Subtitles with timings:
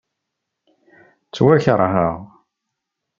[1.27, 2.17] Ttwakeṛheɣ.